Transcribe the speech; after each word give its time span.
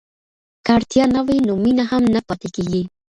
که 0.65 0.69
اړتیا 0.77 1.05
نه 1.15 1.21
وي 1.27 1.37
نو 1.47 1.53
مینه 1.63 1.83
هم 1.91 2.03
نه 2.15 2.21
پاتې 2.27 2.47
کیږي. 2.55 2.83